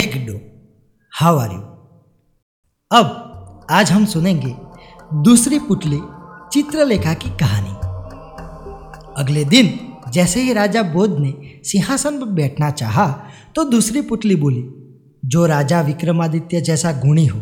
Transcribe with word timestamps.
Hey 0.00 0.06
kiddo 0.06 0.34
how 1.12 1.38
are 1.38 1.50
you 1.52 1.58
अब, 2.90 3.66
आज 3.70 3.90
हम 3.92 4.04
सुनेंगे 4.04 4.54
दूसरी 5.22 5.58
पुतली 5.58 5.98
चित्रलेखा 6.52 7.14
की 7.14 7.30
कहानी। 7.30 7.74
अगले 9.22 9.44
दिन, 9.44 9.68
जैसे 10.12 10.42
ही 10.42 10.52
राजा 10.52 10.82
बोध 10.82 11.18
ने 11.18 11.32
सिंहासन 11.64 12.18
पर 12.20 12.26
बैठना 12.26 12.70
चाहा 12.70 13.06
तो 13.54 13.64
दूसरी 13.64 14.00
पुतली 14.00 14.34
बोली, 14.34 14.62
जो 15.24 15.46
राजा 15.46 15.80
विक्रमादित्य 15.80 16.60
जैसा 16.60 16.92
गुणी 16.92 17.26
हो, 17.26 17.40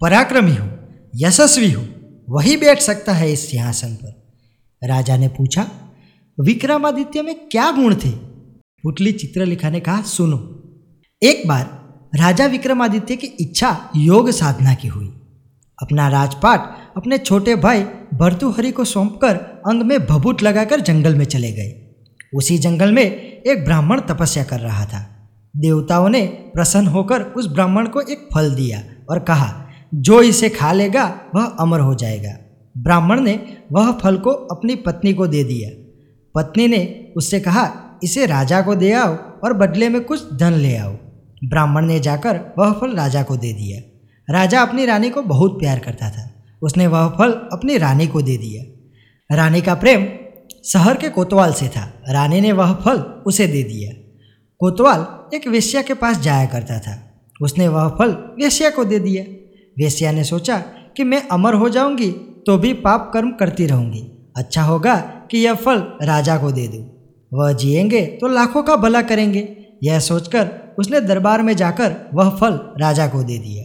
पराक्रमी 0.00 0.54
हो, 0.56 0.68
यशस्वी 1.14 1.70
हो, 1.70 1.82
वही 2.28 2.56
बैठ 2.56 2.80
सकता 2.80 3.12
है 3.12 3.32
इस 3.32 3.50
सिंहासन 3.50 3.94
पर। 3.94 4.88
राजा 4.88 5.16
ने 5.16 5.28
पूछा, 5.28 5.66
विक्रमादित्य 6.38 7.22
में 7.22 7.34
क्या 7.48 7.70
गुण 7.70 7.94
थे? 7.94 8.10
पुतली 8.84 9.12
चित्रलेखा 9.12 9.70
ने 9.70 9.80
कहा, 9.80 10.02
सुनो, 10.02 10.38
एक 11.22 11.48
बार 11.48 11.75
राजा 12.16 12.46
विक्रमादित्य 12.46 13.16
की 13.16 13.26
इच्छा 13.26 13.90
योग 13.96 14.30
साधना 14.30 14.74
की 14.74 14.88
हुई। 14.88 15.06
अपना 15.82 16.08
राजपाट, 16.08 16.60
अपने 16.96 17.18
छोटे 17.18 17.54
भाई 17.54 17.82
भर्तुहरि 18.14 18.70
को 18.70 18.84
सौंपकर 18.84 19.34
अंग 19.66 19.82
में 19.82 20.06
भभूत 20.06 20.42
लगाकर 20.42 20.80
जंगल 20.80 21.14
में 21.14 21.24
चले 21.24 21.52
गए। 21.52 21.96
उसी 22.34 22.58
जंगल 22.58 22.92
में 22.92 23.02
एक 23.42 23.64
ब्राह्मण 23.64 24.00
तपस्या 24.00 24.44
कर 24.44 24.60
रहा 24.60 24.86
था। 24.86 25.30
देवताओं 25.56 26.08
ने 26.08 26.26
प्रसन्न 26.26 26.86
होकर 26.86 27.22
उस 27.22 27.46
ब्राह्मण 27.46 27.86
को 27.86 28.00
एक 28.00 28.28
फल 28.34 28.54
दिया 28.54 28.82
और 29.10 29.18
कहा, 29.18 29.66
जो 29.94 30.22
इसे 30.22 30.48
खा 30.48 30.72
लेगा, 30.72 31.20
वह 31.34 31.44
अमर 31.44 31.80
हो 31.80 31.94
जाएगा। 31.94 32.38
ब्राह्मण 32.78 33.20
ने 33.20 33.56
वह 33.72 33.92
फल 33.92 34.16
को 34.16 34.30
अपनी 34.30 34.74
पत्नी 34.76 35.12
को 35.12 35.26
दे 35.26 35.44
दिया। 35.44 35.70
पत्नी 36.34 36.68
ने 36.68 37.12
उससे 37.16 37.40
कहा, 37.40 37.70
इसे 38.02 38.26
राजा 38.26 38.62
को 38.62 38.74
दे 38.74 38.92
आओ 38.92 39.16
और 39.44 39.52
बदले 39.52 39.88
में 39.88 40.04
कुछ 40.04 40.34
धन 40.34 40.52
ले 40.52 40.76
आओ। 40.76 40.96
ब्राह्मण 41.44 41.86
ने 41.86 42.00
जाकर 42.00 42.40
वह 42.58 42.72
फल 42.72 42.96
राजा 42.96 43.22
को 43.22 43.36
दे 43.36 43.52
दिया। 43.52 43.80
राजा 44.32 44.62
अपनी 44.62 44.86
रानी 44.86 45.10
को 45.10 45.22
बहुत 45.22 45.58
प्यार 45.58 45.78
करता 45.78 46.10
था। 46.10 46.44
उसने 46.62 46.86
वह 46.86 47.08
फल 47.08 47.32
अपनी 47.32 47.78
रानी 47.78 48.06
को 48.06 48.22
दे 48.22 48.36
दिया। 48.36 48.64
रानी 49.36 49.60
का 49.60 49.74
प्रेम 49.74 50.06
शहर 50.64 50.96
के 50.96 51.08
कोतवाल 51.08 51.52
से 51.52 51.68
था। 51.68 52.02
रानी 52.08 52.40
ने 52.40 52.52
वह 52.52 52.74
फल 52.74 52.98
उसे 52.98 53.46
दे 53.46 53.62
दिया। 53.62 53.92
कोतवाल 54.58 55.06
एक 55.36 55.48
वेश्या 55.48 55.82
के 55.82 55.94
पास 55.94 56.20
जाया 56.20 56.46
करता 56.46 56.78
था। 56.78 57.20
उसने 57.42 57.68
वह 57.68 57.88
फल 57.88 58.10
वेश्या 58.10 58.70
को 58.70 58.84
दे 58.84 58.98
दिया। 58.98 59.24
वेश्या 59.78 60.12
ने 60.12 60.24
सोचा 60.24 60.58
कि 60.96 61.04
मैं 61.04 61.28
अमर 61.28 61.54
हो 61.54 61.68
जाऊँगी 61.68 62.10
तो 62.46 62.58
भी 62.58 62.72
पाप 62.72 63.10
कर्म 63.14 63.30
करती 63.30 63.66
रहूँगी। 63.66 64.32
अच्छा 64.36 64.62
होगा 64.62 64.96
कि 65.30 65.38
यह 65.38 65.54
फल 65.54 65.92
राजा 66.02 66.36
को 66.36 66.52
दे 66.52 66.68
दूँ। 66.68 66.86
वह 67.34 67.52
जिएँगे 67.52 68.06
तो 68.06 68.28
लाखों 68.28 68.62
का 68.62 68.76
भला 68.76 69.02
करेंगे। 69.02 69.65
यह 69.82 69.98
सोचकर 70.00 70.48
उसने 70.78 71.00
दरबार 71.00 71.42
में 71.42 71.54
जाकर 71.56 71.94
वह 72.14 72.30
फल 72.30 72.58
राजा 72.80 73.06
को 73.06 73.22
दे 73.22 73.38
दिया। 73.38 73.64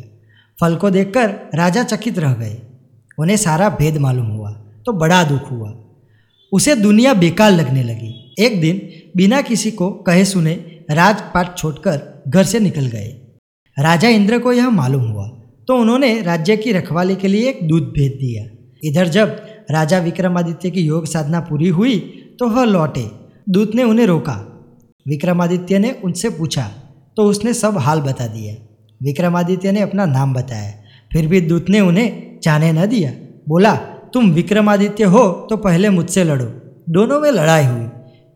फल 0.59 0.75
को 0.75 0.89
देखकर 0.89 1.29
राजा 1.55 1.83
चकित 1.83 2.19
रह 2.19 2.33
गए। 2.33 2.57
उन्हें 3.17 3.37
सारा 3.37 3.69
भेद 3.69 3.97
मालूम 3.97 4.27
हुआ 4.27 4.51
तो 4.85 4.93
बड़ा 4.93 5.23
दुख 5.23 5.51
हुआ। 5.51 5.73
उसे 6.51 6.75
दुनिया 6.75 7.13
बेकार 7.13 7.51
लगने 7.51 7.83
लगी। 7.83 8.35
एक 8.39 8.59
दिन 8.61 8.81
बिना 9.17 9.41
किसी 9.41 9.71
को 9.71 9.89
कहे 10.01 10.25
सुने 10.25 10.53
राजपाट 10.91 11.57
छोड़कर 11.57 12.23
घर 12.27 12.43
से 12.43 12.59
निकल 12.59 12.85
गए। 12.85 13.07
राजा 13.77 14.09
इंद्र 14.09 14.39
को 14.39 14.53
यह 14.53 14.69
मालूम 14.69 15.03
हुआ 15.03 15.27
तो 15.67 15.75
उन्होंने 15.77 16.21
राज्य 16.21 16.57
की 16.57 16.71
रखवाली 16.71 17.15
के 17.15 17.27
लिए 17.27 17.49
एक 17.49 17.67
दूध 17.67 17.83
भेज 17.89 18.11
दिया। 18.13 18.45
इधर 18.83 19.07
जब 19.07 19.35
राजा 19.71 19.97
विक्रमादित्य 19.99 20.69
की 20.69 20.81
योग 20.81 21.05
साधना 21.05 21.39
पूरी 21.39 21.67
हुई 21.69 21.99
तो 22.39 22.47
वह 22.47 22.63
लौटे। 22.65 23.09
दूत 23.49 23.75
ने 23.75 23.83
उन्हें 23.83 24.05
रोका। 24.07 24.35
विक्रमादित्य 25.05 25.79
ने 25.79 25.91
उनसे 26.03 26.29
पूछा 26.29 26.69
तो 27.17 27.23
उसने 27.23 27.53
सब 27.53 27.77
हाल 27.77 28.01
बता 28.01 28.27
दिया 28.27 28.53
विक्रमादित्य 29.01 29.71
ने 29.71 29.81
अपना 29.81 30.05
नाम 30.05 30.33
बताया। 30.33 30.71
फिर 31.11 31.27
भी 31.27 31.41
दूत 31.41 31.69
ने 31.69 31.79
उन्हें 31.79 32.39
जाने 32.43 32.71
न 32.71 32.85
दिया। 32.85 33.11
बोला, 33.49 33.75
तुम 34.13 34.31
विक्रमादित्य 34.31 35.03
हो 35.03 35.23
तो 35.49 35.57
पहले 35.57 35.89
मुझसे 35.89 36.23
लड़ो। 36.23 36.45
दोनों 36.89 37.19
में 37.19 37.29
लड़ाई 37.31 37.65
हुई 37.65 37.85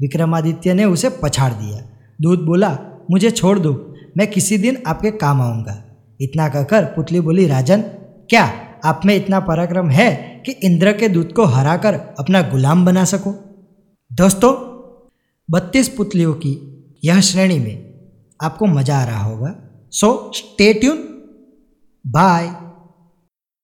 विक्रमादित्य 0.01 0.73
ने 0.73 0.85
उसे 0.85 1.09
पछाड़ 1.23 1.51
दिया। 1.53 1.81
दूत 2.21 2.39
बोला, 2.39 2.77
मुझे 3.11 3.31
छोड़ 3.31 3.57
दो, 3.59 3.73
मैं 4.17 4.27
किसी 4.27 4.57
दिन 4.57 4.81
आपके 4.87 5.11
काम 5.13 5.41
आऊँगा 5.41 5.81
इतना 6.19 6.47
कहकर 6.49 6.85
पुतली 6.85 7.19
बोली, 7.19 7.47
राजन, 7.47 7.81
क्या 8.29 8.43
आप 8.85 9.01
में 9.05 9.15
इतना 9.15 9.39
पराक्रम 9.39 9.89
है 9.89 10.11
कि 10.45 10.51
इंद्र 10.63 10.91
के 10.91 11.09
दूत 11.09 11.33
को 11.35 11.45
हराकर 11.45 11.93
अपना 12.19 12.41
गुलाम 12.41 12.85
बना 12.85 13.03
सको? 13.05 13.31
दोस्तों 14.11 14.53
बत्तीस 15.51 15.89
पुतलियों 15.89 16.33
की 16.33 16.53
यह 17.03 17.19
श्रेणी 17.21 17.59
में 17.59 17.93
आपको 18.41 18.65
मज़ा 18.65 18.97
आ 18.97 19.03
रहा 19.03 19.23
होगा। 19.23 19.55
So 19.91 20.31
stay 20.35 20.73
tune 20.73 20.97
bye 22.07 22.64